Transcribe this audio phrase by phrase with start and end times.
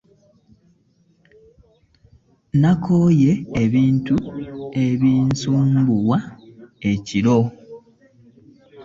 [2.61, 3.31] Nakooye
[3.63, 4.15] ebintu
[4.85, 6.19] ebinsumbuwa
[6.91, 7.39] ekiro.